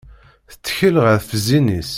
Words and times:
Tettkel 0.51 0.95
ɣef 1.05 1.25
zzin-is. 1.41 1.89